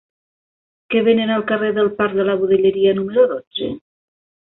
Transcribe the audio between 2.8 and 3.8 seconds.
número dotze?